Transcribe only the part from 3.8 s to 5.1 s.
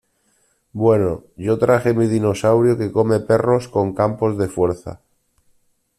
campos de fuerza.